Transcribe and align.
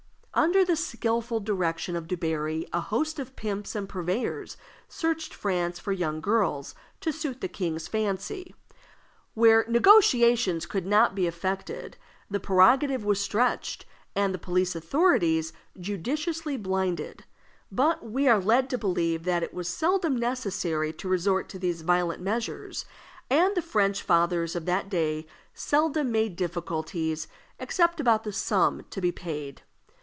Under 0.33 0.63
the 0.63 0.77
skillful 0.77 1.41
directions 1.41 1.97
of 1.97 2.07
Dubarry, 2.07 2.65
a 2.71 2.79
host 2.79 3.19
of 3.19 3.35
pimps 3.35 3.75
and 3.75 3.87
purveyors 3.89 4.55
searched 4.87 5.33
France 5.33 5.77
for 5.77 5.91
young 5.91 6.21
girls 6.21 6.73
to 7.01 7.11
suit 7.11 7.41
the 7.41 7.49
king's 7.49 7.89
fancy. 7.89 8.55
Where 9.33 9.65
negotiations 9.67 10.65
could 10.65 10.85
not 10.85 11.15
be 11.15 11.27
effected, 11.27 11.97
the 12.29 12.39
prerogative 12.39 13.03
was 13.03 13.19
stretched, 13.19 13.85
and 14.15 14.33
the 14.33 14.37
police 14.39 14.73
authorities 14.73 15.51
judiciously 15.77 16.55
blinded; 16.55 17.25
but 17.69 18.09
we 18.09 18.29
are 18.29 18.39
led 18.39 18.69
to 18.69 18.77
believe 18.77 19.23
that 19.25 19.43
it 19.43 19.53
was 19.53 19.67
seldom 19.67 20.15
necessary 20.15 20.93
to 20.93 21.09
resort 21.09 21.49
to 21.49 21.59
these 21.59 21.81
violent 21.81 22.21
measures, 22.21 22.85
and 23.29 23.53
that 23.57 23.63
French 23.63 24.01
fathers 24.01 24.55
of 24.55 24.65
that 24.65 24.87
day 24.89 25.27
seldom 25.53 26.09
made 26.09 26.37
difficulties 26.37 27.27
except 27.59 27.99
about 27.99 28.23
the 28.23 28.31
sum 28.31 28.85
to 28.91 29.01
be 29.01 29.11
paid. 29.11 29.63